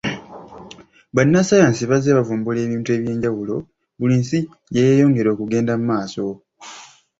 [1.15, 3.55] Bannasayansi bazze bavumbula ebintu eby'enjawulo
[3.99, 4.39] buli nsi
[4.73, 6.25] gye yeyongera okugenda maaso.